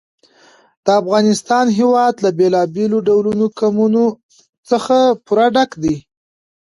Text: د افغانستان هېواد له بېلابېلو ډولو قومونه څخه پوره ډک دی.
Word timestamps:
د 0.85 0.87
افغانستان 1.01 1.65
هېواد 1.79 2.13
له 2.23 2.29
بېلابېلو 2.39 2.97
ډولو 3.07 3.45
قومونه 3.59 4.03
څخه 4.69 4.97
پوره 5.25 5.47
ډک 5.55 5.71
دی. 5.83 5.95